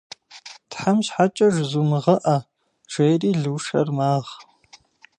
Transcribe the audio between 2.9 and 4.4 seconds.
жери Лушэр магъ.